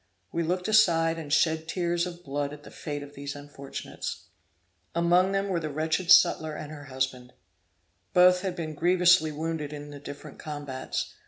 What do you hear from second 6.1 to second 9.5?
sutler and her husband. Both had been grievously